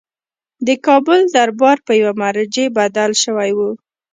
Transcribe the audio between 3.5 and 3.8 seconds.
وو.